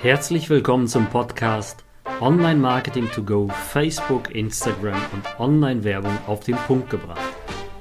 Herzlich 0.00 0.48
willkommen 0.48 0.86
zum 0.86 1.10
Podcast 1.10 1.84
Online 2.20 2.60
Marketing 2.60 3.10
to 3.10 3.20
Go, 3.20 3.48
Facebook, 3.48 4.32
Instagram 4.32 5.02
und 5.12 5.40
Online-Werbung 5.40 6.16
auf 6.28 6.44
den 6.44 6.54
Punkt 6.54 6.88
gebracht. 6.88 7.34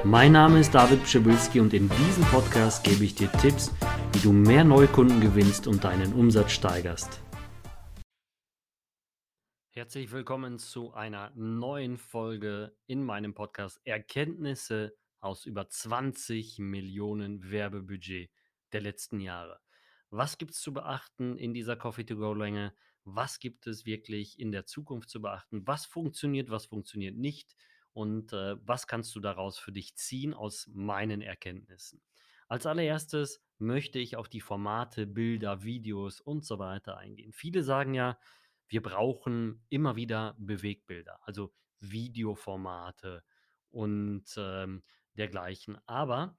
Mein 0.03 0.31
Name 0.31 0.61
ist 0.61 0.73
David 0.73 1.03
Pschibilski 1.03 1.59
und 1.59 1.75
in 1.75 1.87
diesem 1.87 2.23
Podcast 2.23 2.83
gebe 2.83 3.03
ich 3.03 3.13
dir 3.13 3.31
Tipps, 3.33 3.71
wie 4.13 4.19
du 4.19 4.33
mehr 4.33 4.63
Neukunden 4.63 5.21
gewinnst 5.21 5.67
und 5.67 5.83
deinen 5.83 6.11
Umsatz 6.13 6.53
steigerst. 6.53 7.21
Herzlich 9.69 10.11
willkommen 10.11 10.57
zu 10.57 10.95
einer 10.95 11.31
neuen 11.35 11.97
Folge 11.97 12.75
in 12.87 13.03
meinem 13.03 13.35
Podcast 13.35 13.79
Erkenntnisse 13.83 14.95
aus 15.19 15.45
über 15.45 15.69
20 15.69 16.57
Millionen 16.57 17.51
Werbebudget 17.51 18.31
der 18.73 18.81
letzten 18.81 19.19
Jahre. 19.19 19.59
Was 20.09 20.37
gibt 20.37 20.51
es 20.51 20.61
zu 20.61 20.73
beachten 20.73 21.37
in 21.37 21.53
dieser 21.53 21.75
Coffee-to-Go-Länge? 21.75 22.73
Was 23.03 23.39
gibt 23.39 23.67
es 23.67 23.85
wirklich 23.85 24.39
in 24.39 24.51
der 24.51 24.65
Zukunft 24.65 25.09
zu 25.09 25.21
beachten? 25.21 25.65
Was 25.67 25.85
funktioniert, 25.85 26.49
was 26.49 26.65
funktioniert 26.65 27.17
nicht? 27.17 27.55
Und 27.93 28.31
äh, 28.33 28.55
was 28.65 28.87
kannst 28.87 29.15
du 29.15 29.19
daraus 29.19 29.57
für 29.57 29.71
dich 29.71 29.95
ziehen 29.95 30.33
aus 30.33 30.69
meinen 30.71 31.21
Erkenntnissen? 31.21 32.01
Als 32.47 32.65
allererstes 32.65 33.41
möchte 33.57 33.99
ich 33.99 34.15
auf 34.15 34.29
die 34.29 34.39
Formate, 34.41 35.07
Bilder, 35.07 35.63
Videos 35.63 36.21
und 36.21 36.45
so 36.45 36.59
weiter 36.59 36.97
eingehen. 36.97 37.33
Viele 37.33 37.63
sagen 37.63 37.93
ja, 37.93 38.17
wir 38.69 38.81
brauchen 38.81 39.65
immer 39.69 39.95
wieder 39.95 40.35
Bewegbilder, 40.37 41.19
also 41.23 41.53
Videoformate 41.79 43.23
und 43.69 44.25
ähm, 44.37 44.83
dergleichen. 45.17 45.77
Aber 45.85 46.37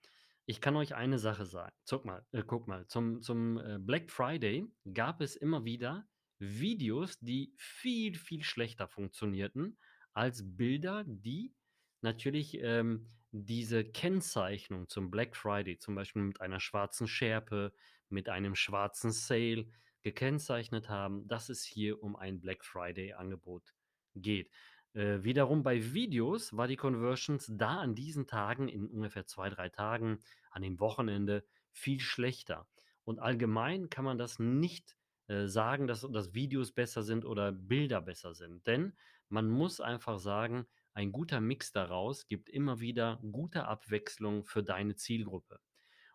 ich 0.49 0.63
kann 0.63 0.77
euch 0.77 0.95
eine 0.95 1.19
Sache 1.19 1.45
sagen. 1.45 1.77
Guck 1.87 2.07
mal, 2.07 2.25
äh, 2.33 2.43
guck 2.43 2.69
mal, 2.69 2.87
zum, 2.87 3.21
zum 3.21 3.59
äh, 3.59 3.77
Black 3.79 4.11
Friday 4.11 4.65
gab 4.95 5.21
es 5.21 5.37
immer 5.37 5.67
wieder 5.67 6.09
Videos, 6.39 7.19
die 7.21 7.53
viel, 7.59 8.15
viel 8.15 8.43
schlechter 8.43 8.89
funktionierten 8.89 9.77
als 10.15 10.43
Bilder, 10.57 11.05
die 11.07 11.55
natürlich 12.01 12.59
ähm, 12.63 13.11
diese 13.31 13.85
Kennzeichnung 13.85 14.89
zum 14.89 15.11
Black 15.11 15.37
Friday, 15.37 15.79
zum 15.79 15.95
Beispiel 15.95 16.23
mit 16.23 16.41
einer 16.41 16.61
schwarzen 16.61 17.07
Schärpe, 17.09 17.75
mit 18.09 18.31
einem 18.31 18.55
schwarzen 18.55 19.13
Sale 19.13 19.67
gekennzeichnet 20.03 20.89
haben, 20.89 21.29
dass 21.29 21.51
es 21.51 21.63
hier 21.63 22.03
um 22.03 22.17
ein 22.17 22.41
Black 22.41 22.65
Friday-Angebot 22.65 23.75
geht. 24.15 24.51
Äh, 24.99 25.23
wiederum 25.23 25.63
bei 25.63 25.93
Videos 25.95 26.57
war 26.57 26.67
die 26.67 26.75
Conversions 26.75 27.47
da 27.55 27.79
an 27.79 27.95
diesen 27.95 28.27
Tagen, 28.27 28.67
in 28.67 28.89
ungefähr 28.89 29.27
zwei, 29.27 29.49
drei 29.49 29.69
Tagen, 29.69 30.19
an 30.51 30.63
dem 30.63 30.81
Wochenende, 30.81 31.45
viel 31.71 32.01
schlechter. 32.01 32.67
Und 33.05 33.21
allgemein 33.21 33.91
kann 33.91 34.05
man 34.05 34.19
das 34.19 34.41
nicht 34.41 34.97
äh, 35.29 35.47
sagen, 35.47 35.87
dass, 35.87 36.01
dass 36.01 36.35
Videos 36.35 36.73
besser 36.73 37.05
sind 37.05 37.25
oder 37.25 37.53
Bilder 37.53 38.01
besser 38.01 38.35
sind. 38.35 38.67
Denn 38.67 38.93
man 39.29 39.49
muss 39.49 39.81
einfach 39.81 40.19
sagen, 40.19 40.67
ein 40.95 41.13
guter 41.13 41.41
Mix 41.41 41.71
daraus 41.71 42.27
gibt 42.27 42.51
immer 42.51 42.81
wieder 42.81 43.21
gute 43.31 43.67
Abwechslung 43.69 44.45
für 44.45 44.65
deine 44.65 44.97
Zielgruppe. 44.97 45.61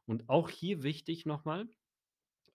Und 0.06 0.28
auch 0.28 0.50
hier 0.50 0.84
wichtig 0.84 1.26
nochmal, 1.26 1.70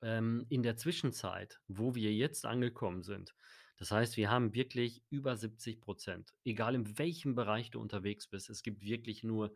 ähm, 0.02 0.44
in 0.50 0.62
der 0.62 0.76
Zwischenzeit, 0.76 1.58
wo 1.68 1.94
wir 1.94 2.12
jetzt 2.12 2.44
angekommen 2.44 3.02
sind, 3.02 3.34
das 3.78 3.92
heißt, 3.92 4.16
wir 4.16 4.28
haben 4.28 4.54
wirklich 4.54 5.02
über 5.08 5.36
70 5.36 5.80
Prozent, 5.80 6.34
egal 6.44 6.74
in 6.74 6.98
welchem 6.98 7.36
Bereich 7.36 7.70
du 7.70 7.80
unterwegs 7.80 8.26
bist. 8.26 8.50
Es 8.50 8.62
gibt 8.62 8.82
wirklich 8.82 9.22
nur 9.22 9.54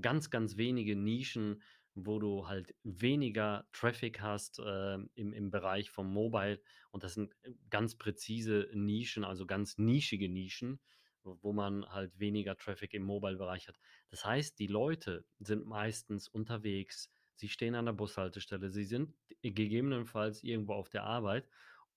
ganz, 0.00 0.30
ganz 0.30 0.56
wenige 0.56 0.96
Nischen, 0.96 1.62
wo 1.94 2.18
du 2.18 2.48
halt 2.48 2.74
weniger 2.82 3.66
Traffic 3.72 4.20
hast 4.20 4.58
äh, 4.58 4.98
im, 5.14 5.32
im 5.32 5.50
Bereich 5.50 5.90
vom 5.90 6.12
Mobile. 6.12 6.60
Und 6.90 7.04
das 7.04 7.14
sind 7.14 7.34
äh, 7.42 7.52
ganz 7.68 7.96
präzise 7.96 8.70
Nischen, 8.72 9.24
also 9.24 9.46
ganz 9.46 9.76
nischige 9.76 10.28
Nischen, 10.28 10.80
wo 11.22 11.52
man 11.52 11.84
halt 11.90 12.18
weniger 12.18 12.56
Traffic 12.56 12.94
im 12.94 13.02
Mobile-Bereich 13.02 13.68
hat. 13.68 13.78
Das 14.08 14.24
heißt, 14.24 14.58
die 14.58 14.66
Leute 14.66 15.26
sind 15.40 15.66
meistens 15.66 16.28
unterwegs, 16.28 17.10
sie 17.34 17.48
stehen 17.48 17.74
an 17.74 17.84
der 17.84 17.92
Bushaltestelle, 17.92 18.70
sie 18.70 18.84
sind 18.84 19.14
gegebenenfalls 19.42 20.42
irgendwo 20.42 20.72
auf 20.72 20.88
der 20.88 21.04
Arbeit. 21.04 21.46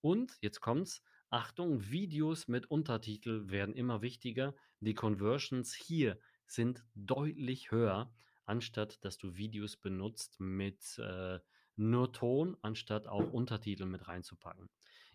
Und 0.02 0.38
jetzt 0.42 0.60
kommt's, 0.60 1.02
Achtung, 1.34 1.90
Videos 1.90 2.50
mit 2.50 2.69
Untertitel 2.69 3.50
werden 3.50 3.74
immer 3.74 4.02
wichtiger. 4.02 4.53
Die 4.81 4.94
Conversions 4.94 5.74
hier 5.74 6.19
sind 6.46 6.84
deutlich 6.94 7.72
höher, 7.72 8.14
anstatt 8.44 9.06
dass 9.06 9.18
du 9.18 9.38
Videos 9.38 9.78
benutzt 9.78 10.42
mit 10.42 11.00
äh, 11.00 11.40
nur 11.78 12.12
Ton, 12.12 12.58
anstatt 12.62 13.08
auch 13.08 13.31
Untertitel 13.31 13.86
mit 13.86 14.09
reinzupacken. 14.09 14.69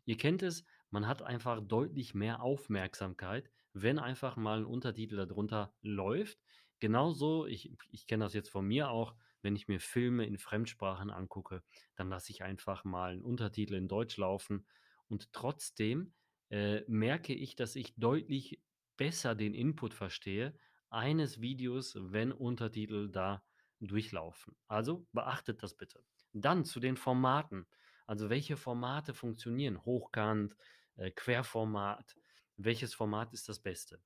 Ihr 0.07 0.17
kennt 0.17 0.43
es, 0.43 0.65
man 0.89 1.07
hat 1.07 1.21
einfach 1.21 1.61
deutlich 1.61 2.15
mehr 2.15 2.41
Aufmerksamkeit, 2.41 3.51
wenn 3.75 3.99
einfach 3.99 4.37
mal 4.37 4.61
ein 4.61 4.65
Untertitel 4.65 5.17
darunter 5.17 5.75
läuft. 5.83 6.39
Genauso, 6.81 7.45
ich, 7.45 7.77
ich 7.91 8.07
kenne 8.07 8.25
das 8.25 8.33
jetzt 8.33 8.49
von 8.49 8.67
mir 8.67 8.89
auch, 8.89 9.15
wenn 9.43 9.55
ich 9.55 9.69
mir 9.69 9.81
Filme 9.81 10.25
in 10.25 10.39
Fremdsprachen 10.39 11.11
angucke, 11.11 11.63
dann 11.95 12.09
lasse 12.09 12.33
ich 12.33 12.43
einfach 12.43 12.85
mal 12.85 13.13
einen 13.13 13.23
Untertitel 13.23 13.75
in 13.75 13.87
Deutsch 13.87 14.17
laufen 14.17 14.65
und 15.09 15.33
trotzdem 15.33 16.15
äh, 16.51 16.83
merke 16.89 17.35
ich, 17.35 17.57
dass 17.57 17.77
ich 17.77 17.95
deutlich 17.97 18.63
besser 18.97 19.35
den 19.35 19.55
Input 19.55 19.95
verstehe 19.95 20.57
eines 20.91 21.41
Videos, 21.41 21.97
wenn 21.99 22.33
Untertitel 22.33 23.11
da 23.11 23.43
durchlaufen. 23.81 24.57
Also 24.69 25.07
beachtet 25.13 25.63
das 25.63 25.75
bitte. 25.75 26.03
Dann 26.33 26.65
zu 26.65 26.81
den 26.81 26.97
Formaten. 26.97 27.67
Also 28.07 28.31
welche 28.31 28.57
Formate 28.57 29.13
funktionieren? 29.15 29.85
Hochkant, 29.85 30.57
äh, 30.97 31.11
Querformat. 31.11 32.17
Welches 32.57 32.95
Format 32.95 33.33
ist 33.33 33.49
das 33.49 33.61
Beste? 33.61 34.01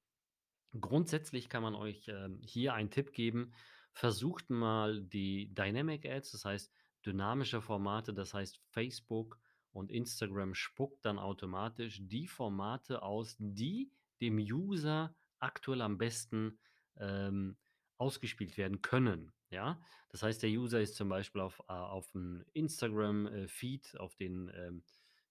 Grundsätzlich 0.79 1.49
kann 1.49 1.63
man 1.63 1.75
euch 1.75 2.09
äh, 2.09 2.29
hier 2.43 2.75
einen 2.75 2.91
Tipp 2.91 3.13
geben. 3.13 3.53
Versucht 3.93 4.51
mal 4.51 5.03
die 5.03 5.53
Dynamic 5.53 6.07
Ads, 6.07 6.33
das 6.33 6.45
heißt 6.45 6.73
dynamische 7.05 7.61
Formate, 7.61 8.15
das 8.15 8.35
heißt 8.35 8.61
Facebook, 8.69 9.39
und 9.73 9.91
Instagram 9.91 10.55
spuckt 10.55 11.05
dann 11.05 11.19
automatisch 11.19 12.01
die 12.03 12.27
Formate 12.27 13.03
aus, 13.03 13.37
die 13.39 13.91
dem 14.21 14.39
User 14.39 15.15
aktuell 15.39 15.81
am 15.81 15.99
besten 15.99 16.59
ähm, 16.97 17.57
ausgespielt 17.97 18.57
werden 18.57 18.83
können. 18.83 19.33
Ja, 19.51 19.81
das 20.11 20.23
heißt, 20.23 20.43
der 20.43 20.51
User 20.51 20.81
ist 20.81 20.95
zum 20.95 21.09
Beispiel 21.09 21.41
auf, 21.41 21.61
äh, 21.69 21.73
auf 21.73 22.13
dem 22.13 22.45
Instagram-Feed, 22.53 23.99
auf 23.99 24.15
den, 24.15 24.51
ähm, 24.55 24.85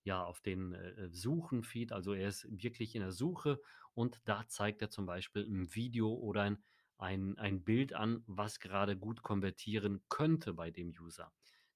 ja, 0.04 0.24
auf 0.24 0.42
den 0.42 0.74
äh, 0.74 1.10
Suchen-Feed, 1.10 1.94
also 1.94 2.14
er 2.14 2.28
ist 2.28 2.46
wirklich 2.50 2.96
in 2.96 3.02
der 3.02 3.12
Suche 3.12 3.62
und 3.94 4.22
da 4.26 4.46
zeigt 4.48 4.82
er 4.82 4.90
zum 4.90 5.06
Beispiel 5.06 5.44
ein 5.44 5.74
Video 5.74 6.14
oder 6.14 6.42
ein, 6.44 6.64
ein, 6.98 7.38
ein 7.38 7.64
Bild 7.64 7.94
an, 7.94 8.24
was 8.28 8.60
gerade 8.60 8.98
gut 8.98 9.24
konvertieren 9.24 10.02
könnte 10.10 10.54
bei 10.54 10.70
dem 10.70 10.90
User. 10.90 11.32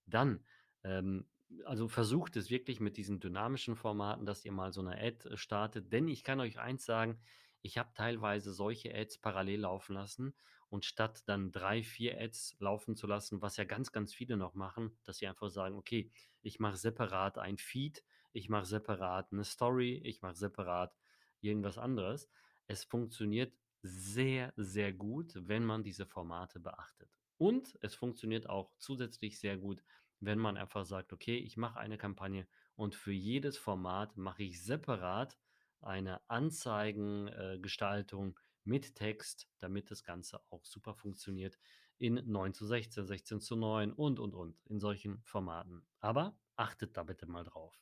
Dann 0.06 0.44
ähm, 0.84 1.26
also 1.66 1.88
versucht 1.88 2.36
es 2.36 2.50
wirklich 2.50 2.80
mit 2.80 2.98
diesen 2.98 3.20
dynamischen 3.20 3.76
Formaten, 3.76 4.26
dass 4.26 4.46
ihr 4.46 4.52
mal 4.52 4.72
so 4.74 4.82
eine 4.82 4.98
Ad 4.98 5.28
äh, 5.30 5.38
startet. 5.38 5.92
Denn 5.92 6.08
ich 6.08 6.24
kann 6.24 6.40
euch 6.40 6.60
eins 6.60 6.86
sagen, 6.86 7.20
ich 7.62 7.78
habe 7.78 7.94
teilweise 7.94 8.54
solche 8.54 8.94
Ads 8.94 9.20
parallel 9.20 9.62
laufen 9.62 9.94
lassen 9.94 10.34
und 10.70 10.86
statt 10.86 11.24
dann 11.28 11.52
drei, 11.52 11.84
vier 11.84 12.20
Ads 12.20 12.58
laufen 12.60 12.96
zu 12.96 13.08
lassen, 13.08 13.42
was 13.42 13.58
ja 13.58 13.64
ganz, 13.64 13.92
ganz 13.92 14.14
viele 14.14 14.38
noch 14.38 14.54
machen, 14.54 14.98
dass 15.04 15.20
sie 15.20 15.28
einfach 15.28 15.50
sagen, 15.50 15.76
okay, 15.78 16.12
ich 16.42 16.60
mache 16.60 16.78
separat 16.78 17.38
ein 17.38 17.58
Feed, 17.58 18.04
ich 18.34 18.50
mache 18.50 18.66
separat 18.66 19.32
eine 19.32 19.44
Story, 19.46 20.02
ich 20.04 20.22
mache 20.22 20.36
separat 20.36 20.98
irgendwas 21.42 21.78
anderes. 21.78 22.30
Es 22.68 22.84
funktioniert 22.84 23.54
sehr, 23.82 24.54
sehr 24.56 24.94
gut, 24.94 25.34
wenn 25.36 25.64
man 25.64 25.84
diese 25.84 26.06
Formate 26.06 26.60
beachtet. 26.60 27.10
Und 27.38 27.78
es 27.82 27.96
funktioniert 27.96 28.50
auch 28.50 28.74
zusätzlich 28.78 29.40
sehr 29.40 29.58
gut, 29.58 29.84
wenn 30.26 30.40
man 30.40 30.58
einfach 30.58 30.86
sagt, 30.86 31.14
okay, 31.14 31.38
ich 31.38 31.58
mache 31.58 31.80
eine 31.80 31.98
Kampagne 31.98 32.48
und 32.76 32.96
für 32.96 33.12
jedes 33.12 33.58
Format 33.58 34.18
mache 34.18 34.44
ich 34.44 34.64
separat 34.64 35.38
eine 35.82 36.22
Anzeigengestaltung 36.30 38.38
äh, 38.38 38.42
mit 38.64 38.96
Text, 38.96 39.50
damit 39.60 39.92
das 39.92 40.04
Ganze 40.04 40.42
auch 40.50 40.66
super 40.66 40.94
funktioniert 40.94 41.60
in 41.98 42.22
9 42.26 42.54
zu 42.54 42.66
16, 42.66 43.06
16 43.06 43.42
zu 43.42 43.56
9 43.56 43.94
und, 43.94 44.20
und, 44.20 44.34
und, 44.34 44.58
in 44.66 44.80
solchen 44.80 45.22
Formaten. 45.24 45.86
Aber 46.00 46.38
achtet 46.56 46.98
da 46.98 47.04
bitte 47.04 47.28
mal 47.28 47.44
drauf. 47.44 47.80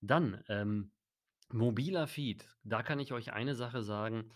Dann, 0.00 0.42
ähm, 0.48 0.92
mobiler 1.50 2.06
Feed. 2.06 2.46
Da 2.64 2.82
kann 2.82 3.00
ich 3.00 3.12
euch 3.12 3.32
eine 3.32 3.54
Sache 3.54 3.82
sagen. 3.82 4.30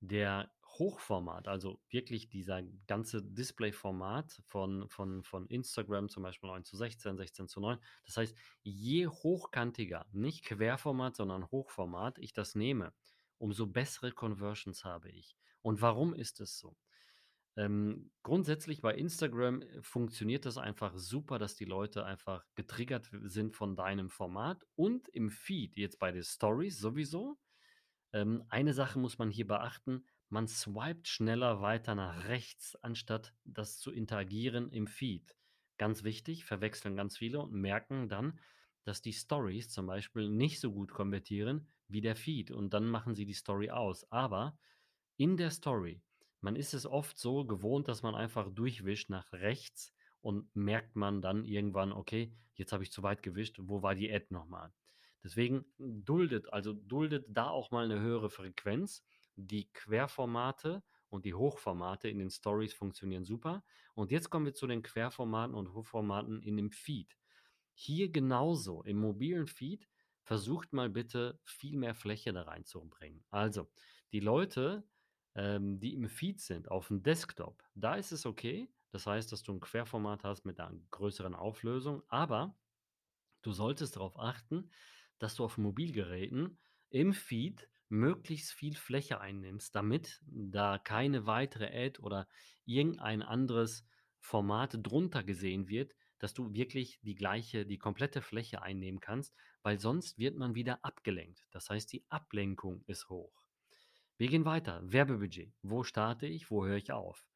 Der 0.00 0.50
Hochformat, 0.80 1.46
also 1.46 1.78
wirklich 1.90 2.28
dieser 2.28 2.62
ganze 2.88 3.22
Display-Format 3.22 4.42
von, 4.46 4.88
von, 4.88 5.22
von 5.22 5.46
Instagram, 5.46 6.08
zum 6.08 6.24
Beispiel 6.24 6.48
9 6.48 6.64
zu 6.64 6.76
16, 6.76 7.16
16 7.16 7.46
zu 7.46 7.60
9. 7.60 7.78
Das 8.04 8.16
heißt, 8.16 8.36
je 8.62 9.06
hochkantiger, 9.06 10.06
nicht 10.10 10.44
Querformat, 10.44 11.14
sondern 11.14 11.48
Hochformat 11.52 12.18
ich 12.18 12.32
das 12.32 12.56
nehme, 12.56 12.92
umso 13.38 13.68
bessere 13.68 14.10
Conversions 14.10 14.84
habe 14.84 15.10
ich. 15.10 15.36
Und 15.62 15.82
warum 15.82 16.14
ist 16.14 16.40
es 16.40 16.58
so? 16.58 16.76
Ähm, 17.56 18.10
grundsätzlich 18.22 18.80
bei 18.80 18.94
Instagram, 18.94 19.60
äh, 19.60 19.82
funktioniert 19.82 20.46
das 20.46 20.56
einfach 20.56 20.96
super, 20.96 21.38
dass 21.38 21.56
die 21.56 21.66
Leute 21.66 22.04
einfach 22.06 22.46
getriggert 22.54 23.10
sind 23.24 23.54
von 23.54 23.76
deinem 23.76 24.08
Format 24.08 24.64
und 24.76 25.08
im 25.08 25.30
Feed, 25.30 25.76
jetzt 25.76 25.98
bei 25.98 26.10
den 26.10 26.22
Stories 26.22 26.78
sowieso. 26.78 27.38
Ähm, 28.12 28.44
eine 28.48 28.72
Sache 28.72 28.98
muss 28.98 29.18
man 29.18 29.30
hier 29.30 29.46
beachten, 29.46 30.06
man 30.30 30.48
swiped 30.48 31.08
schneller 31.08 31.60
weiter 31.60 31.94
nach 31.94 32.26
rechts, 32.28 32.76
anstatt 32.76 33.34
das 33.44 33.78
zu 33.78 33.90
interagieren 33.92 34.70
im 34.70 34.86
Feed. 34.86 35.36
Ganz 35.78 36.04
wichtig, 36.04 36.44
verwechseln 36.44 36.96
ganz 36.96 37.16
viele 37.18 37.40
und 37.40 37.52
merken 37.52 38.08
dann, 38.08 38.40
dass 38.84 39.02
die 39.02 39.12
Stories 39.12 39.70
zum 39.70 39.86
Beispiel 39.86 40.28
nicht 40.30 40.60
so 40.60 40.72
gut 40.72 40.92
konvertieren 40.92 41.68
wie 41.88 42.00
der 42.00 42.16
Feed 42.16 42.50
und 42.50 42.72
dann 42.74 42.86
machen 42.86 43.14
sie 43.14 43.26
die 43.26 43.34
Story 43.34 43.70
aus. 43.70 44.10
Aber 44.10 44.58
in 45.16 45.36
der 45.36 45.50
Story, 45.50 46.02
man 46.40 46.56
ist 46.56 46.74
es 46.74 46.86
oft 46.86 47.18
so 47.18 47.44
gewohnt, 47.46 47.88
dass 47.88 48.02
man 48.02 48.14
einfach 48.14 48.50
durchwischt 48.50 49.10
nach 49.10 49.32
rechts 49.32 49.92
und 50.20 50.54
merkt 50.56 50.96
man 50.96 51.22
dann 51.22 51.44
irgendwann: 51.44 51.92
„Okay, 51.92 52.36
jetzt 52.54 52.72
habe 52.72 52.82
ich 52.82 52.92
zu 52.92 53.02
weit 53.02 53.22
gewischt, 53.22 53.58
wo 53.62 53.82
war 53.82 53.94
die 53.94 54.12
Ad 54.12 54.26
noch 54.30 54.46
mal?“ 54.46 54.72
Deswegen 55.22 55.66
duldet 55.78 56.52
also 56.52 56.72
duldet 56.72 57.26
da 57.28 57.48
auch 57.50 57.70
mal 57.70 57.88
'ne 57.88 58.00
höhere 58.00 58.30
Frequenz. 58.30 59.04
Die 59.36 59.72
Querformate 59.72 60.82
und 61.08 61.24
die 61.24 61.34
Hochformate 61.34 62.08
in 62.08 62.18
den 62.18 62.30
Stories 62.30 62.74
funktionieren 62.74 63.24
super. 63.24 63.64
Und 63.94 64.10
jetzt 64.10 64.30
kommen 64.30 64.46
wir 64.46 64.54
zu 64.54 64.66
den 64.66 64.82
Querformaten 64.82 65.54
und 65.54 65.72
Hochformaten 65.72 66.42
in 66.42 66.56
dem 66.56 66.70
Feed. 66.70 67.16
Hier 67.72 68.10
genauso 68.10 68.82
im 68.82 68.98
mobilen 69.00 69.46
Feed 69.46 69.88
versucht 70.22 70.72
mal 70.72 70.90
bitte 70.90 71.40
viel 71.44 71.76
mehr 71.78 71.94
Fläche 71.94 72.32
da 72.32 72.42
reinzubringen. 72.42 73.24
Also, 73.30 73.70
die 74.12 74.20
Leute, 74.20 74.88
ähm, 75.34 75.80
die 75.80 75.94
im 75.94 76.08
Feed 76.08 76.40
sind 76.40 76.70
aufm 76.70 77.02
Desktop, 77.02 77.64
da 77.74 77.94
ist 77.94 78.12
es 78.12 78.26
okay. 78.26 78.72
Das 78.90 79.06
heißt, 79.06 79.32
dass 79.32 79.42
du 79.42 79.52
'n 79.52 79.60
Querformat 79.60 80.24
hast 80.24 80.44
mit 80.44 80.58
'ner 80.58 80.72
größeren 80.90 81.34
Auflösung, 81.34 82.02
aber 82.08 82.58
du 83.42 83.52
solltest 83.52 83.96
darauf 83.96 84.18
achten, 84.18 84.70
dass 85.18 85.34
du 85.36 85.44
auf 85.44 85.58
Mobilgeräten 85.58 86.58
im 86.90 87.12
Feed 87.12 87.68
möglichst 87.90 88.52
viel 88.52 88.74
Fläche 88.74 89.20
einnimmst, 89.20 89.74
damit 89.74 90.20
da 90.26 90.78
keine 90.78 91.26
weitere 91.26 91.86
Ad 91.86 92.00
oder 92.00 92.28
irgendein 92.64 93.22
anderes 93.22 93.84
Format 94.20 94.78
drunter 94.82 95.22
gesehen 95.22 95.68
wird, 95.68 95.94
dass 96.18 96.34
du 96.34 96.52
wirklich 96.54 97.00
die 97.02 97.14
gleiche 97.14 97.66
die 97.66 97.78
komplette 97.78 98.22
Fläche 98.22 98.62
einnehmen 98.62 99.00
kannst, 99.00 99.34
weil 99.62 99.78
sonst 99.80 100.18
wird 100.18 100.36
man 100.36 100.54
wieder 100.54 100.84
abgelenkt. 100.84 101.46
Das 101.50 101.68
heißt, 101.68 101.92
die 101.92 102.04
Ablenkung 102.08 102.82
ist 102.86 103.08
hoch. 103.08 103.32
Wir 104.18 104.28
gehen 104.28 104.44
weiter. 104.44 104.82
Werbebudget. 104.84 105.52
Wo 105.62 105.82
starte 105.82 106.26
ich? 106.26 106.50
Wo 106.50 106.66
höre 106.66 106.76
ich 106.76 106.92
auf? 106.92 107.26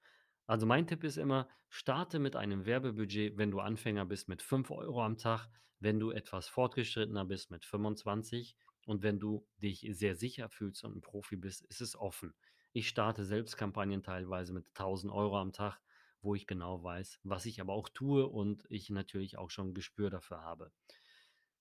Also, 0.47 0.67
mein 0.67 0.87
Tipp 0.87 1.03
ist 1.03 1.17
immer, 1.17 1.49
starte 1.71 2.19
mit 2.19 2.37
einem 2.37 2.67
Werbebudget, 2.67 3.39
wenn 3.39 3.51
du 3.51 3.61
Anfänger 3.61 4.05
bist, 4.05 4.29
mit 4.29 4.43
5 4.43 4.71
€ 4.71 5.03
am 5.03 5.17
Tag, 5.17 5.49
wenn 5.81 5.99
du 5.99 6.11
etwas 6.11 6.49
fortgeschrittener 6.49 7.25
bist, 7.25 7.51
mit 7.51 7.65
25 7.65 8.55
und 8.89 9.03
wenn 9.03 9.21
du 9.21 9.47
dich 9.59 9.87
sehr 9.93 10.17
sicher 10.17 10.49
fühlst 10.51 10.85
und 10.85 10.95
'n 10.97 11.01
Profi 11.03 11.37
bist, 11.37 11.65
ist 11.67 11.81
es 11.81 11.97
offen. 11.97 12.35
Ich 12.73 12.89
starte 12.89 13.25
selbst 13.25 13.57
Kampagnen 13.57 14.03
teilweise 14.03 14.53
mit 14.53 14.75
1.000 14.75 15.13
€ 15.13 15.37
am 15.39 15.53
Tag, 15.53 15.81
wo 16.23 16.35
ich 16.35 16.47
genau 16.47 16.83
weiß, 16.85 17.21
was 17.25 17.47
ich 17.47 17.61
aber 17.61 17.75
auch 17.75 17.89
tue 17.89 18.27
und 18.29 18.65
ich 18.71 18.91
natürlich 18.91 19.39
auch 19.39 19.51
schon 19.51 19.69
'n 19.71 19.75
Gespür 19.75 20.11
dafür 20.11 20.43
habe. 20.43 20.73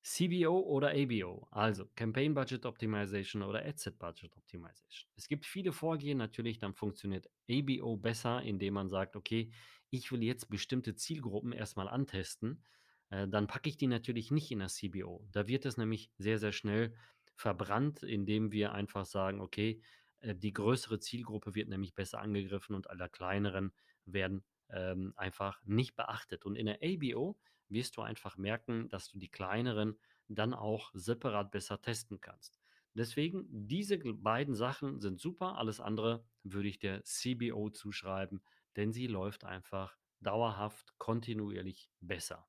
CBO 0.06 0.60
oder 0.60 0.92
ABO, 0.92 1.48
also 1.52 1.88
Campaign 1.96 2.34
Budget 2.36 2.66
Optimization 2.66 3.42
oder 3.44 3.66
Ad 3.66 3.78
Set 3.80 4.00
Budget 4.00 4.36
Optimization. 4.38 5.10
Es 5.16 5.28
gibt 5.30 5.46
viele 5.46 5.72
Vorgehen, 5.74 6.18
natürlich, 6.18 6.60
dann 6.60 6.74
funktioniert 6.76 7.30
ABO 7.50 7.98
besser, 7.98 8.42
indem 8.44 8.76
man 8.76 8.90
sagt: 8.90 9.16
„Okay, 9.16 9.52
ich 9.92 10.12
will 10.12 10.24
jetzt 10.24 10.50
bestimmte 10.50 10.96
Zielgruppen 10.96 11.54
erst 11.54 11.78
mal 11.78 11.88
antesten.“ 11.90 12.64
Äh, 13.14 13.28
dann 13.28 13.48
packe 13.48 13.70
ich 13.70 13.78
die 13.78 13.88
natürlich 13.88 14.32
nicht 14.32 14.52
in 14.52 14.60
das 14.60 14.76
CBO. 14.76 15.28
Da 15.32 15.48
wird 15.48 15.66
es 15.66 15.78
nämlich 15.78 16.12
sehr, 16.18 16.40
sehr 16.40 16.52
schnell 16.52 16.96
verbrannt, 17.36 18.04
indem 18.04 18.52
wir 18.52 18.74
einfach 18.74 19.06
sagen: 19.06 19.42
„Okay, 19.42 19.82
äh, 20.20 20.36
die 20.36 20.54
größere 20.54 21.00
Zielgruppe 21.00 21.56
wird 21.56 21.70
nämlich 21.70 21.96
besser 21.96 22.20
angegriffen 22.22 22.76
und 22.76 22.90
alle 22.90 23.10
kleineren 23.10 23.74
werden, 24.06 24.44
ähm, 24.70 25.14
einfach 25.16 25.62
nicht 25.66 25.96
beachtet.“ 25.96 26.46
Und 26.46 26.56
in 26.56 26.66
der 26.66 26.80
ABO 26.82 27.40
wirst 27.70 27.98
du 27.98 28.02
einfach 28.02 28.38
merken, 28.38 28.90
dass 28.90 29.10
du 29.10 29.18
die 29.20 29.30
kleineren 29.30 30.00
dann 30.28 30.54
auch 30.54 30.92
separat 30.94 31.52
besser 31.52 31.82
testen 31.82 32.20
kannst. 32.22 32.60
Deswegen, 32.96 33.46
diese 33.50 33.98
beiden 33.98 34.54
Sachen 34.54 35.00
sind 35.02 35.20
super. 35.20 35.58
Alles 35.58 35.80
andere 35.80 36.26
würde 36.44 36.70
ich 36.70 36.80
der 36.80 37.04
CBO 37.04 37.70
zuschreiben, 37.70 38.44
denn 38.76 38.92
sie 38.94 39.08
läuft 39.08 39.44
einfach 39.46 39.98
dauerhaft 40.20 40.94
kontinuierlich 41.00 41.90
besser. 42.00 42.48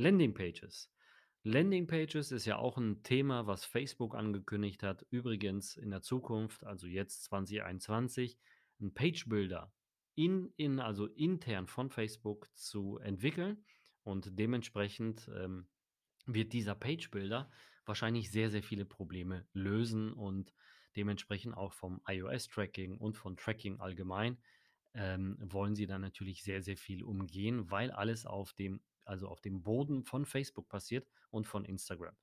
Landingpages. 0.00 0.90
Landingpages 1.42 2.32
ist 2.32 2.46
ja 2.46 2.56
auch 2.56 2.78
'n 2.78 3.02
Thema, 3.02 3.46
was 3.46 3.66
Facebook 3.66 4.14
angekündigt 4.14 4.82
hat. 4.82 5.06
Übrigens 5.10 5.76
in 5.76 5.90
der 5.90 6.00
Zukunft, 6.00 6.64
also 6.64 6.86
jetzt 6.86 7.24
2021, 7.24 8.38
'n 8.80 8.94
Page 8.94 9.28
Builder 9.28 9.74
in 10.14 10.54
in 10.56 10.80
also 10.80 11.06
intern 11.06 11.66
von 11.66 11.90
Facebook 11.90 12.48
zu 12.56 12.96
entwickeln 12.96 13.66
und 14.02 14.38
dementsprechend, 14.38 15.30
ähm, 15.34 15.68
wird 16.26 16.52
dieser 16.54 16.74
Page 16.74 17.10
Builder 17.10 17.50
wahrscheinlich 17.84 18.30
sehr, 18.30 18.50
sehr 18.50 18.62
viele 18.62 18.86
Probleme 18.86 19.48
lösen 19.52 20.12
und 20.14 20.54
dementsprechend 20.96 21.54
auch 21.56 21.74
vom 21.74 22.00
iOS-Tracking 22.06 22.96
und 22.98 23.18
von 23.18 23.36
Tracking 23.36 23.80
allgemein, 23.80 24.38
ähm, 24.94 25.38
wollen 25.40 25.74
sie 25.76 25.86
dann 25.86 26.00
natürlich 26.02 26.42
sehr, 26.42 26.62
sehr 26.62 26.76
viel 26.76 27.02
umgehen, 27.04 27.70
weil 27.70 27.90
alles 27.90 28.26
auf 28.26 28.54
dem 28.54 28.82
also 29.04 29.28
auf 29.28 29.40
dem 29.40 29.62
Boden 29.62 30.04
von 30.04 30.26
Facebook 30.26 30.68
passiert 30.68 31.06
und 31.30 31.46
von 31.46 31.64
Instagram. 31.64 32.16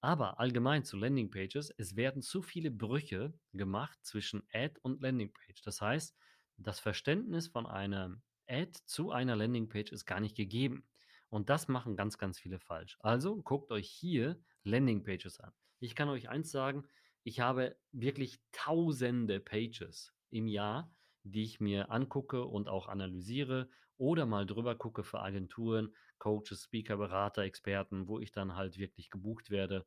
Aber 0.00 0.40
allgemein 0.40 0.84
zu 0.84 0.96
Landingpages, 0.96 1.70
es 1.78 1.94
werden 1.94 2.22
zu 2.22 2.42
viele 2.42 2.72
Brüche 2.72 3.32
gemacht 3.52 3.98
zwischen 4.02 4.42
Ad 4.52 4.74
und 4.82 5.00
Landingpage. 5.00 5.62
Das 5.62 5.80
heißt, 5.80 6.16
das 6.56 6.80
Verständnis 6.80 7.46
von 7.48 7.66
einer 7.66 8.20
Ad 8.48 8.72
zu 8.84 9.12
einer 9.12 9.36
Landingpage 9.36 9.92
ist 9.92 10.04
gar 10.04 10.20
nicht 10.20 10.36
gegeben. 10.36 10.84
Und 11.28 11.48
das 11.50 11.68
machen 11.68 11.96
ganz, 11.96 12.18
ganz 12.18 12.38
viele 12.38 12.58
falsch. 12.58 12.98
Also, 13.00 13.36
guckt 13.42 13.70
euch 13.70 13.88
hier 13.88 14.38
Landingpages 14.64 15.40
an. 15.40 15.52
Ich 15.78 15.94
kann 15.94 16.08
euch 16.08 16.28
eins 16.28 16.50
sagen, 16.50 16.84
ich 17.22 17.40
habe 17.40 17.76
wirklich 17.92 18.40
Tausende 18.50 19.40
Pages 19.40 20.12
im 20.30 20.46
Jahr, 20.46 20.92
die 21.22 21.44
ich 21.44 21.60
mir 21.60 21.90
angucke 21.90 22.44
und 22.44 22.68
auch 22.68 22.88
analysiere 22.88 23.70
oder 23.98 24.26
mal 24.26 24.46
drüber 24.46 24.76
gucke 24.76 25.04
für 25.04 25.20
Agenturen, 25.20 25.94
Coaches, 26.18 26.64
Speaker, 26.64 26.96
Berater, 26.96 27.42
Experten, 27.42 28.08
wo 28.08 28.18
ich 28.20 28.32
dann 28.32 28.56
halt 28.56 28.78
wirklich 28.78 29.10
gebucht 29.10 29.50
werde, 29.50 29.86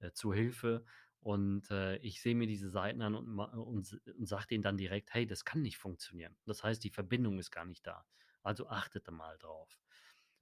äh, 0.00 0.12
zur 0.12 0.34
Hilfe. 0.34 0.84
Und, 1.20 1.70
äh, 1.70 1.96
ich 1.98 2.20
sehe 2.22 2.34
mir 2.34 2.46
diese 2.48 2.68
Seiten 2.70 3.02
an 3.02 3.14
und 3.14 3.38
und 3.38 4.00
und 4.06 4.26
sage 4.28 4.46
denen 4.48 4.62
dann 4.64 4.76
direkt: 4.76 5.14
„Hey, 5.14 5.26
das 5.26 5.44
kann 5.44 5.62
nicht 5.62 5.78
funktionieren.“ 5.78 6.36
Das 6.46 6.64
heißt, 6.64 6.82
die 6.84 6.90
Verbindung 6.90 7.38
ist 7.38 7.50
gar 7.52 7.64
nicht 7.66 7.86
da. 7.86 8.06
Also, 8.42 8.68
achtet 8.68 9.10
mal 9.10 9.38
drauf. 9.38 9.80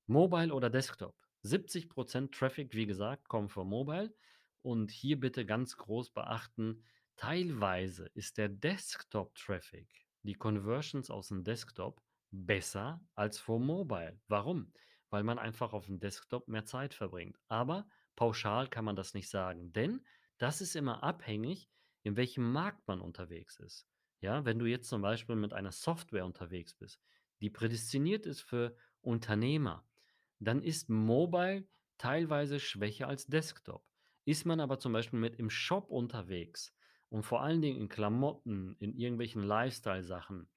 Mobile 0.07 0.53
oder 0.55 0.71
Desktop? 0.71 1.17
70 1.43 1.89
% 1.91 2.35
Traffic, 2.35 2.75
wie 2.75 2.87
gesagt, 2.87 3.29
kommen 3.29 3.49
von 3.49 3.69
Mobile 3.69 4.15
und 4.63 4.91
hier 4.91 5.19
bitte 5.21 5.47
ganz 5.47 5.77
groß 5.79 6.11
beachten, 6.13 6.85
teilweise 7.17 8.07
ist 8.15 8.39
der 8.39 8.49
Desktop-Traffic, 8.51 10.09
die 10.23 10.35
Conversions 10.35 11.11
aus'm 11.11 11.45
Desktop 11.45 12.03
besser 12.31 13.07
als 13.15 13.39
vom 13.39 13.67
Mobile. 13.67 14.21
Warum? 14.29 14.73
Weil 15.11 15.25
man 15.25 15.39
einfach 15.39 15.73
auf'm 15.73 15.99
Desktop 15.99 16.49
mehr 16.49 16.65
Zeit 16.65 16.95
verbringt. 16.95 17.39
Aber 17.49 17.89
pauschal 18.17 18.69
kann 18.69 18.85
man 18.85 18.97
das 18.97 19.15
nicht 19.15 19.29
sagen, 19.29 19.73
denn 19.73 20.07
das 20.39 20.61
ist 20.61 20.77
immer 20.77 21.03
abhängig, 21.03 21.71
in 22.03 22.17
welchem 22.17 22.51
Markt 22.53 22.87
man 22.89 23.01
unterwegs 23.01 23.59
ist. 23.59 23.87
Ja, 24.21 24.45
wenn 24.45 24.59
du 24.59 24.67
jetzt 24.67 24.89
zum 24.89 25.03
Beispiel 25.03 25.37
mit 25.37 25.53
einer 25.53 25.73
Software 25.73 26.25
unterwegs 26.27 26.75
bist, 26.75 27.03
die 27.41 27.51
prädestiniert 27.51 28.27
ist 28.27 28.43
für 28.43 28.77
Unternehmer, 29.01 29.89
dann 30.39 30.63
ist 30.63 30.89
Mobile 30.89 31.69
teilweise 31.99 32.61
schwächer 32.61 33.09
als 33.09 33.27
Desktop. 33.27 33.87
Ist 34.25 34.45
man 34.47 34.61
aber 34.61 34.79
zum 34.79 34.93
Beispiel 34.93 35.19
mit 35.19 35.37
im 35.37 35.51
Shop 35.51 35.91
unterwegs 35.91 36.75
und 37.09 37.23
vor 37.23 37.43
allen 37.43 37.63
Dingen 37.63 37.79
in 37.81 37.89
Klamotten, 37.89 38.77
in 38.79 38.95
irgendwelchen 38.95 39.43
Lifestyle-Sachen, 39.43 40.51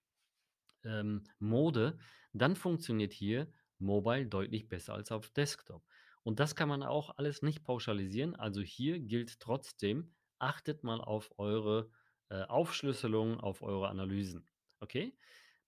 ähm, 0.86 1.24
Mode, 1.40 1.98
dann 2.34 2.56
funktioniert 2.56 3.13
hier 3.13 3.52
Mobile 3.80 4.28
deutlich 4.28 4.70
besser 4.70 4.94
als 4.94 5.12
auf 5.12 5.30
Desktop. 5.30 5.84
Und 6.24 6.40
das 6.40 6.56
kann 6.56 6.70
man 6.70 6.84
auch 6.84 7.18
alles 7.18 7.42
nicht 7.42 7.63
pauschalisieren. 7.63 8.36
Also, 8.36 8.62
hier 8.62 9.00
gilt 9.00 9.40
trotzdem, 9.40 10.13
achtet 10.40 10.84
mal 10.84 11.02
auf 11.02 11.32
eure, 11.38 11.90
äh, 12.30 12.44
Aufschlüsselung, 12.44 13.40
auf 13.40 13.62
eure 13.62 13.90
Analysen, 13.90 14.48
okay? 14.80 15.16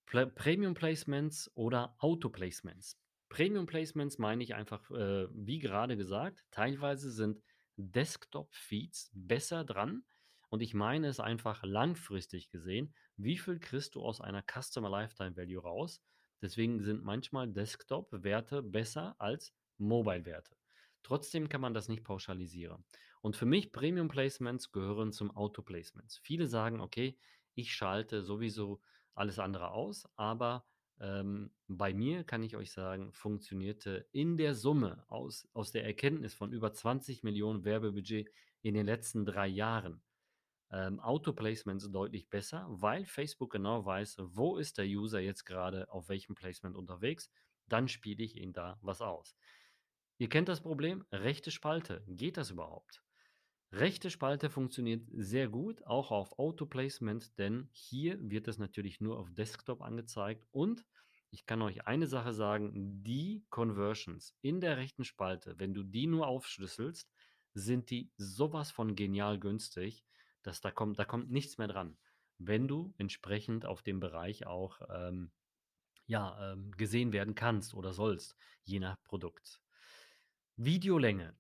Pla 0.06 0.26
Premium 0.26 0.74
Placements 0.74 1.52
oder 1.56 1.96
Auto 2.00 2.30
Placements. 2.30 3.00
Premium 3.30 3.66
Placements 3.66 4.18
meine 4.18 4.44
ich 4.44 4.56
einfach, 4.56 4.90
äh, 4.92 5.28
wie 5.32 5.60
gerade 5.60 5.98
gesagt, 5.98 6.44
teilweise 6.52 7.12
sind 7.12 7.42
Desktop-Feeds 7.78 9.12
besser 9.14 9.64
dran 9.66 10.04
Und 10.50 10.62
ich 10.62 10.74
meine 10.74 11.08
es 11.08 11.20
einfach 11.20 11.64
langfristig 11.64 12.50
gesehen, 12.50 12.94
wie 13.18 13.38
viel 13.38 13.60
kriegst 13.60 13.96
du 13.96 14.02
aus 14.02 14.22
einer 14.22 14.44
Customer 14.44 14.90
Lifetime 14.90 15.36
Value 15.36 15.62
raus? 15.62 16.02
Deswegen 16.42 16.84
sind 16.84 17.04
manchmal 17.04 17.48
Desktop-Werte 17.48 18.62
besser 18.62 19.16
als 19.20 19.54
Mobile-Werte. 19.78 20.56
Trotzdem 21.04 21.50
kann 21.50 21.62
man 21.62 21.74
das 21.74 21.88
nicht 21.88 22.04
pauschalisieren. 22.04 22.84
Und 23.22 23.36
für 23.36 23.46
mich 23.46 23.72
Premium 23.72 24.08
Placements 24.08 24.72
gehören 24.72 25.12
zum 25.12 25.32
Auto 25.32 25.62
Placements. 25.62 26.18
Viele 26.18 26.48
sagen, 26.48 26.82
okay, 26.82 27.18
ich 27.54 27.74
schalte 27.74 28.24
sowieso 28.24 28.82
alles 29.14 29.40
andere 29.40 29.72
aus, 29.72 30.08
aber 30.16 30.66
ähm, 31.00 31.52
bei 31.68 31.94
mir 31.94 32.24
kann 32.24 32.44
ich 32.44 32.56
euch 32.56 32.72
sagen, 32.72 33.12
funktionierte 33.14 34.08
in 34.12 34.38
der 34.38 34.56
Summe 34.56 35.04
aus, 35.08 35.48
aus 35.54 35.72
der 35.72 35.86
Erkenntnis 35.86 36.34
von 36.34 36.52
über 36.52 36.74
20 36.74 37.24
Millionen 37.24 37.64
Werbebudget 37.66 38.30
in 38.62 38.74
den 38.74 38.86
letzten 38.86 39.26
drei 39.26 39.48
Jahren 39.48 40.02
ähm, 40.72 41.00
Auto-Placements 41.00 41.92
deutlich 41.92 42.30
besser, 42.30 42.66
weil 42.70 43.06
Facebook 43.06 43.52
genau 43.52 43.86
weiß, 43.86 44.18
wo 44.20 44.58
ist 44.58 44.78
der 44.78 44.86
User 44.86 45.20
jetzt 45.20 45.46
gerade 45.46 45.90
auf 45.92 46.10
welchem 46.10 46.36
Placement 46.36 46.76
unterwegs. 46.76 47.30
Dann 47.68 47.88
spiele 47.88 48.24
ich 48.24 48.38
ihn 48.38 48.54
da 48.54 48.78
was 48.82 49.02
aus. 49.02 49.36
Ihr 50.18 50.30
kennt 50.30 50.48
das 50.48 50.62
Problem, 50.62 51.04
rechte 51.12 51.52
Spalte. 51.52 52.04
Geht 52.08 52.38
das 52.38 52.52
überhaupt? 52.52 53.02
Rechte 53.72 54.10
Spalte 54.10 54.50
funktioniert 54.50 55.04
sehr 55.12 55.50
gut, 55.50 55.86
auch 55.86 56.12
auf 56.12 56.40
Auto-Placement, 56.40 57.38
denn 57.38 57.68
hier 57.72 58.18
wird 58.22 58.48
es 58.48 58.58
natürlich 58.58 59.02
nur 59.02 59.20
auf 59.20 59.30
Desktop 59.34 59.82
angezeigt 59.82 60.46
und 60.52 60.86
ich 61.32 61.46
kann 61.46 61.62
euch 61.62 61.86
eine 61.86 62.08
Sache 62.08 62.32
sagen, 62.32 63.04
die 63.04 63.44
Conversions 63.50 64.38
in 64.42 64.62
der 64.62 64.78
rechten 64.78 65.04
Spalte, 65.04 65.56
wenn 65.58 65.74
du 65.74 65.84
die 65.84 66.08
nur 66.08 66.28
aufschlüsselst, 66.28 67.12
sind 67.54 67.90
die 67.90 68.10
sowas 68.16 68.72
von 68.72 68.96
genial 68.96 69.40
günstig, 69.40 70.06
dass 70.48 70.62
da 70.62 70.72
kommt, 70.72 71.00
da 71.00 71.06
kommt 71.06 71.32
nichts 71.32 71.58
mehr 71.58 71.68
dran. 71.68 71.98
Wenn 72.38 72.68
du 72.68 72.94
entsprechend 72.98 73.66
auf 73.66 73.82
dem 73.82 74.00
Bereich 74.00 74.46
auch 74.46 74.82
ähm, 74.90 75.32
ja, 76.08 76.52
ähm, 76.54 76.72
gesehen 76.72 77.14
werden 77.14 77.36
kannst 77.36 77.74
oder 77.74 77.94
sollst, 77.94 78.36
je 78.64 78.80
nach 78.80 79.02
Produkt. 79.04 79.62
Videolänge. 80.58 81.36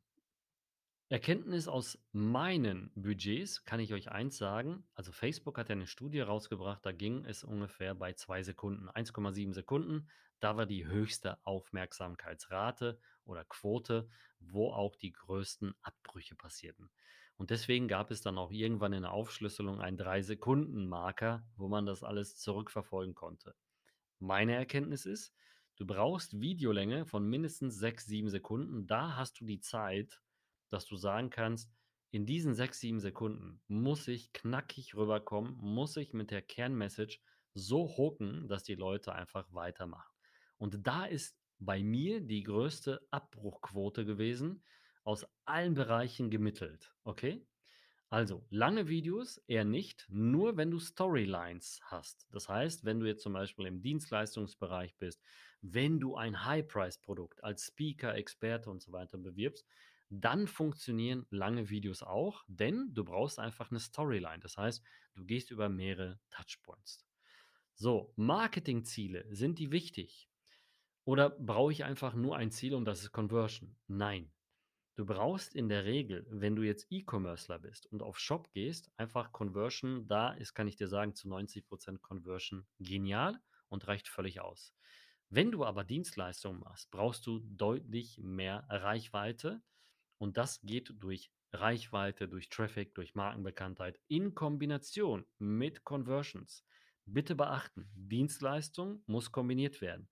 Erkenntnis 1.08 1.68
aus 1.68 2.00
meinen 2.14 2.92
Budgets 2.96 3.64
kann 3.64 3.80
ich 3.80 3.94
euch 3.94 4.10
eins 4.10 4.38
sagen. 4.38 4.88
Also 4.96 5.12
Facebook 5.12 5.58
hat 5.60 5.70
ja 5.70 5.74
eine 5.74 5.86
Studie 5.86 6.22
rausgebracht, 6.22 6.84
da 6.84 6.92
ging 6.92 7.26
es 7.26 7.44
ungefähr 7.44 7.94
bei 7.94 8.14
zwei 8.14 8.42
Sekunden, 8.42 8.90
1,7 8.90 9.54
Sekunden. 9.54 10.10
Da 10.40 10.58
war 10.58 10.66
die 10.66 10.86
höchste 10.86 11.38
Aufmerksamkeitsrate 11.46 13.00
oder 13.24 13.46
Quote, 13.46 14.10
wo 14.40 14.72
auch 14.72 14.96
die 14.96 15.12
größten 15.12 15.76
Abbrüche 15.82 16.36
passierten. 16.36 16.90
Und 17.38 17.50
deswegen 17.50 17.88
gab 17.88 18.12
es 18.12 18.22
dann 18.22 18.38
auch 18.38 18.52
irgendwann 18.52 18.94
in 18.94 19.02
der 19.02 19.12
Aufschlüsselung 19.12 19.82
einen 19.82 19.98
3-Sekunden-Marker, 19.98 21.46
wo 21.58 21.68
man 21.68 21.86
das 21.86 22.04
alles 22.04 22.38
zurückverfolgen 22.38 23.14
konnte. 23.14 23.56
Meine 24.20 24.54
Erkenntnis 24.56 25.06
ist, 25.06 25.34
du 25.76 25.86
brauchst 25.86 26.40
Videolänge 26.40 27.06
von 27.06 27.28
mindestens 27.28 27.78
6, 27.78 28.06
7 28.06 28.30
Sekunden. 28.30 28.88
Da 28.88 29.18
hast 29.18 29.40
du 29.42 29.46
die 29.46 29.60
Zeit, 29.60 30.22
dass 30.70 30.86
du 30.86 30.96
sagen 30.96 31.30
kannst, 31.30 31.72
in 32.12 32.26
diesen 32.26 32.56
6, 32.56 32.80
7 32.80 33.00
Sekunden 33.02 33.62
muss 33.68 34.08
ich 34.08 34.32
knackig 34.32 34.96
rüberkommen, 34.96 35.58
muss 35.58 35.98
ich 35.98 36.14
mit 36.14 36.32
der 36.32 36.42
Kernmessage 36.42 37.20
so 37.54 37.98
hocken, 37.98 38.48
dass 38.48 38.64
die 38.64 38.76
Leute 38.76 39.14
einfach 39.14 39.52
weitermachen. 39.52 40.14
Und 40.58 40.88
da 40.88 41.06
ist 41.06 41.38
bei 41.60 41.84
mir 41.84 42.22
die 42.22 42.44
größte 42.44 43.06
Abbruchquote 43.12 44.06
gewesen, 44.06 44.64
aus 45.06 45.26
allen 45.46 45.76
Bereichen 45.76 46.30
gemittelt. 46.30 46.94
Okay? 47.06 47.48
Also, 48.10 48.46
lange 48.50 48.88
Videos 48.88 49.38
eher 49.48 49.66
nicht, 49.66 50.08
nur 50.10 50.58
wenn 50.58 50.72
du 50.72 50.80
Storylines 50.80 51.80
hast. 51.84 52.28
Das 52.32 52.50
heißt, 52.50 52.86
wenn 52.86 53.00
du 53.00 53.08
jetzt 53.08 53.24
zum 53.24 53.34
Beispiel 53.34 53.66
im 53.66 53.82
Dienstleistungsbereich 53.82 54.96
bist, 54.98 55.22
wenn 55.62 56.00
du 56.00 56.16
ein 56.16 56.46
High-Price-Produkt 56.46 57.44
als 57.44 57.68
Speaker, 57.68 58.16
Experte 58.16 58.70
und 58.70 58.82
so 58.82 58.92
weiter 58.92 59.18
bewirbst, 59.18 59.68
dann 60.10 60.48
funktionieren 60.48 61.26
lange 61.30 61.70
Videos 61.70 62.04
auch, 62.04 62.44
denn 62.48 62.94
du 62.94 63.04
brauchst 63.04 63.40
einfach 63.40 63.72
eine 63.72 63.80
Storyline. 63.80 64.40
Das 64.40 64.58
heißt, 64.58 64.84
du 65.16 65.26
gehst 65.26 65.52
über 65.52 65.68
mehrere 65.68 66.20
Touchpoints. 66.30 67.06
So, 67.74 68.14
Marketingziele, 68.16 69.26
sind 69.36 69.60
die 69.60 69.72
wichtig? 69.72 70.30
Oder 71.06 71.32
brauche 71.32 71.72
ich 71.72 71.84
einfach 71.84 72.14
nur 72.14 72.38
ein 72.38 72.52
Ziel 72.52 72.76
und 72.76 72.86
das 72.86 73.02
ist 73.02 73.12
Conversion? 73.12 73.76
Nein. 73.88 74.35
Du 74.96 75.06
brauchst 75.06 75.56
in 75.56 75.68
der 75.68 75.84
Regel, 75.84 76.26
wenn 76.30 76.56
du 76.56 76.62
jetzt 76.62 76.88
E-Commercer 76.90 77.60
bist 77.60 77.86
und 77.88 78.02
auf 78.02 78.18
Shop 78.18 78.50
gehst, 78.54 78.90
einfach 78.96 79.34
Conversion. 79.34 80.08
Da 80.08 80.32
ist, 80.32 80.54
kann 80.54 80.70
ich 80.70 80.78
dir 80.78 80.88
sagen, 80.88 81.14
zu 81.14 81.28
90% 81.28 82.02
Conversion 82.02 82.66
genial 82.80 83.42
und 83.68 83.86
reicht 83.90 84.08
völlig 84.08 84.40
aus. 84.40 84.74
Wenn 85.30 85.52
du 85.52 85.66
aber 85.66 85.84
Dienstleistungen 85.84 86.62
machst, 86.62 86.92
brauchst 86.92 87.28
du 87.28 87.40
deutlich 87.40 88.20
mehr 88.20 88.66
Reichweite 88.70 89.62
und 90.18 90.38
das 90.38 90.62
geht 90.62 90.94
durch 90.96 91.30
Reichweite, 91.52 92.30
durch 92.30 92.48
Traffic, 92.48 92.96
durch 92.96 93.16
Markenbekanntheit 93.16 94.00
in 94.08 94.34
Kombination 94.34 95.26
mit 95.40 95.84
Conversions. 95.84 96.64
Bitte 97.06 97.36
beachten, 97.36 97.90
Dienstleistung 97.96 99.04
muss 99.08 99.32
kombiniert 99.32 99.82
werden. 99.82 100.08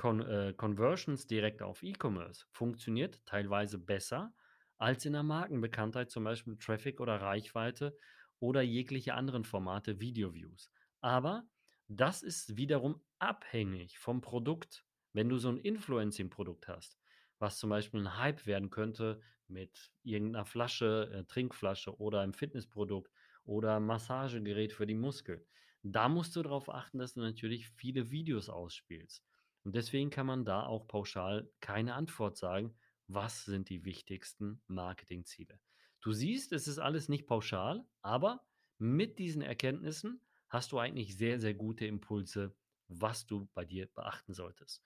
Con 0.00 0.22
äh, 0.22 0.54
Conversions 0.56 1.26
direkt 1.26 1.60
auf 1.60 1.82
E-Commerce 1.82 2.46
funktioniert 2.52 3.20
teilweise 3.26 3.78
besser 3.78 4.34
als 4.78 5.04
in 5.04 5.12
der 5.12 5.22
Markenbekanntheit, 5.22 6.10
zum 6.10 6.24
Beispiel 6.24 6.56
Traffic 6.56 7.00
oder 7.00 7.20
Reichweite 7.20 7.98
oder 8.38 8.62
jegliche 8.62 9.12
anderen 9.12 9.44
Formate, 9.44 10.00
Video-Views. 10.00 10.70
Aber 11.02 11.44
das 11.88 12.22
ist 12.22 12.56
wiederum 12.56 13.02
abhängig 13.18 13.98
vom 13.98 14.22
Produkt. 14.22 14.86
Wenn 15.12 15.28
du 15.28 15.36
so 15.36 15.50
ein 15.50 15.58
Influencing-Produkt 15.58 16.66
hast, 16.66 16.98
was 17.38 17.58
zum 17.58 17.68
Beispiel 17.68 18.00
ein 18.00 18.16
Hype 18.16 18.46
werden 18.46 18.70
könnte 18.70 19.20
mit 19.48 19.92
irgendeiner 20.02 20.46
Flasche, 20.46 21.10
äh, 21.12 21.24
Trinkflasche 21.24 21.98
oder 22.00 22.20
einem 22.22 22.32
Fitnessprodukt 22.32 23.12
oder 23.44 23.80
Massagegerät 23.80 24.72
für 24.72 24.86
die 24.86 24.94
Muskeln, 24.94 25.44
da 25.82 26.08
musst 26.08 26.36
du 26.36 26.42
darauf 26.42 26.70
achten, 26.70 26.98
dass 26.98 27.12
du 27.14 27.20
natürlich 27.20 27.68
viele 27.68 28.10
Videos 28.10 28.48
ausspielst. 28.48 29.29
Und 29.64 29.74
deswegen 29.74 30.10
kann 30.10 30.26
man 30.26 30.44
da 30.44 30.64
auch 30.64 30.86
pauschal 30.86 31.50
keine 31.60 31.94
Antwort 31.94 32.36
sagen, 32.36 32.74
was 33.06 33.44
sind 33.44 33.68
die 33.68 33.84
wichtigsten 33.84 34.62
Marketingziele. 34.66 35.60
Du 36.00 36.12
siehst, 36.12 36.52
es 36.52 36.66
ist 36.66 36.78
alles 36.78 37.08
nicht 37.08 37.26
pauschal, 37.26 37.84
aber 38.02 38.46
mit 38.78 39.18
diesen 39.18 39.42
Erkenntnissen 39.42 40.22
hast 40.48 40.72
du 40.72 40.78
eigentlich 40.78 41.16
sehr, 41.16 41.38
sehr 41.38 41.54
gute 41.54 41.86
Impulse, 41.86 42.56
was 42.88 43.26
du 43.26 43.48
bei 43.54 43.64
dir 43.64 43.86
beachten 43.86 44.32
solltest. 44.32 44.82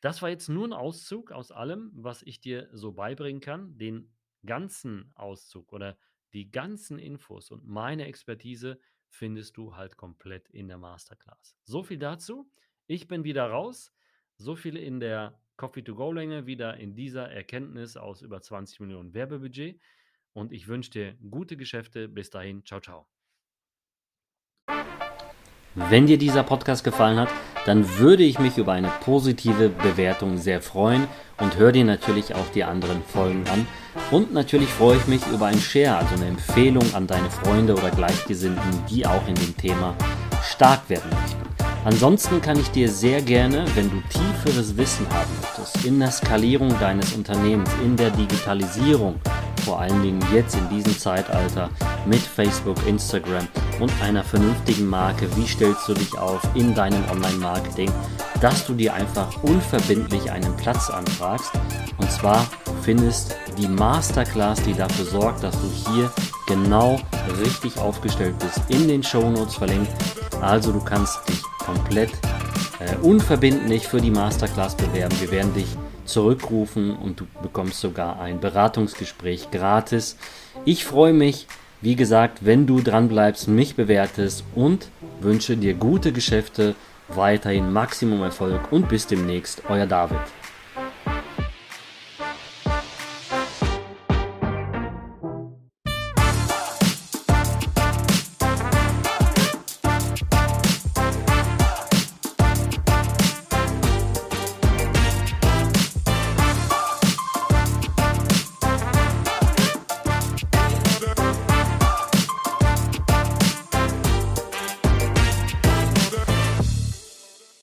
Das 0.00 0.22
war 0.22 0.28
jetzt 0.28 0.48
nur 0.48 0.66
ein 0.66 0.72
Auszug 0.72 1.32
aus 1.32 1.52
allem, 1.52 1.90
was 1.94 2.22
ich 2.22 2.40
dir 2.40 2.68
so 2.72 2.92
beibringen 2.92 3.40
kann. 3.40 3.78
Den 3.78 4.14
ganzen 4.44 5.12
Auszug 5.14 5.72
oder 5.72 5.98
die 6.32 6.50
ganzen 6.50 6.98
Infos 6.98 7.50
und 7.50 7.66
meine 7.66 8.06
Expertise 8.06 8.80
findest 9.08 9.56
du 9.56 9.76
halt 9.76 9.96
komplett 9.96 10.48
in 10.50 10.68
der 10.68 10.78
Masterclass. 10.78 11.56
So 11.64 11.82
viel 11.82 11.98
dazu. 11.98 12.50
Ich 12.86 13.08
bin 13.08 13.24
wieder 13.24 13.48
raus. 13.48 13.92
So 14.38 14.54
viel 14.54 14.76
in 14.76 15.00
der 15.00 15.38
Coffee-to-Go-Länge, 15.56 16.46
wieder 16.46 16.76
in 16.76 16.94
dieser 16.94 17.30
Erkenntnis 17.30 17.96
aus 17.96 18.22
über 18.22 18.40
20 18.40 18.80
Millionen 18.80 19.14
Werbebudget. 19.14 19.80
Und 20.32 20.52
ich 20.52 20.68
wünsche 20.68 20.90
dir 20.90 21.16
gute 21.30 21.56
Geschäfte. 21.56 22.08
Bis 22.08 22.28
dahin. 22.28 22.64
Ciao, 22.64 22.80
ciao. 22.80 23.06
Wenn 25.74 26.06
dir 26.06 26.18
dieser 26.18 26.42
Podcast 26.42 26.84
gefallen 26.84 27.18
hat, 27.18 27.28
dann 27.66 27.98
würde 27.98 28.22
ich 28.22 28.38
mich 28.38 28.56
über 28.56 28.72
eine 28.72 28.90
positive 29.00 29.68
Bewertung 29.68 30.38
sehr 30.38 30.62
freuen 30.62 31.06
und 31.38 31.58
hör 31.58 31.72
dir 31.72 31.84
natürlich 31.84 32.34
auch 32.34 32.48
die 32.50 32.64
anderen 32.64 33.02
Folgen 33.02 33.46
an. 33.48 33.66
Und 34.10 34.32
natürlich 34.32 34.70
freue 34.70 34.96
ich 34.96 35.06
mich 35.06 35.26
über 35.26 35.46
ein 35.46 35.58
Share, 35.58 35.96
also 35.96 36.14
eine 36.14 36.28
Empfehlung 36.28 36.94
an 36.94 37.06
deine 37.06 37.30
Freunde 37.30 37.74
oder 37.74 37.90
Gleichgesinnten, 37.90 38.86
die 38.88 39.06
auch 39.06 39.26
in 39.26 39.34
dem 39.34 39.56
Thema 39.56 39.94
stark 40.42 40.88
werden 40.88 41.10
möchten. 41.10 41.55
Ansonsten 41.86 42.42
kann 42.42 42.58
ich 42.58 42.68
dir 42.72 42.90
sehr 42.90 43.22
gerne, 43.22 43.64
wenn 43.76 43.88
du 43.88 44.02
tieferes 44.08 44.76
Wissen 44.76 45.06
haben 45.08 45.30
möchtest, 45.40 45.84
in 45.84 46.00
der 46.00 46.10
Skalierung 46.10 46.76
deines 46.80 47.12
Unternehmens, 47.12 47.70
in 47.84 47.96
der 47.96 48.10
Digitalisierung, 48.10 49.20
vor 49.64 49.78
allen 49.78 50.02
Dingen 50.02 50.20
jetzt 50.34 50.56
in 50.56 50.68
diesem 50.68 50.98
Zeitalter 50.98 51.70
mit 52.04 52.18
Facebook, 52.18 52.76
Instagram 52.88 53.46
und 53.78 53.92
einer 54.02 54.24
vernünftigen 54.24 54.88
Marke, 54.88 55.28
wie 55.36 55.46
stellst 55.46 55.86
du 55.86 55.94
dich 55.94 56.18
auf 56.18 56.40
in 56.56 56.74
deinem 56.74 57.04
Online-Marketing, 57.08 57.92
dass 58.40 58.66
du 58.66 58.74
dir 58.74 58.92
einfach 58.92 59.40
unverbindlich 59.44 60.28
einen 60.28 60.56
Platz 60.56 60.90
anfragst. 60.90 61.52
Und 61.98 62.10
zwar 62.10 62.48
findest 62.82 63.36
die 63.58 63.68
Masterclass, 63.68 64.60
die 64.64 64.74
dafür 64.74 65.04
sorgt, 65.04 65.44
dass 65.44 65.54
du 65.60 65.70
hier 65.70 66.10
genau 66.48 66.98
richtig 67.40 67.78
aufgestellt 67.78 68.34
bist, 68.40 68.60
in 68.70 68.88
den 68.88 69.04
Show 69.04 69.30
Notes 69.30 69.54
verlinkt. 69.54 69.92
Also 70.40 70.72
du 70.72 70.80
kannst 70.80 71.20
dich 71.28 71.40
komplett 71.66 72.12
äh, 72.80 72.96
unverbindlich 73.02 73.86
für 73.88 74.00
die 74.00 74.10
Masterclass 74.10 74.76
bewerben. 74.76 75.20
Wir 75.20 75.30
werden 75.30 75.52
dich 75.52 75.68
zurückrufen 76.06 76.96
und 76.96 77.20
du 77.20 77.26
bekommst 77.42 77.80
sogar 77.80 78.20
ein 78.20 78.40
Beratungsgespräch 78.40 79.50
gratis. 79.50 80.16
Ich 80.64 80.84
freue 80.84 81.12
mich, 81.12 81.46
Wie 81.82 81.94
gesagt, 81.94 82.44
wenn 82.44 82.66
du 82.66 82.80
dran 82.80 83.08
bleibst, 83.08 83.48
mich 83.48 83.76
bewertest 83.76 84.44
und 84.54 84.88
wünsche 85.20 85.56
dir 85.56 85.74
gute 85.74 86.10
Geschäfte, 86.10 86.74
weiterhin 87.08 87.72
Maximum 87.72 88.22
Erfolg 88.22 88.72
und 88.72 88.88
bis 88.88 89.06
demnächst, 89.06 89.62
euer 89.68 89.86
David. 89.86 90.18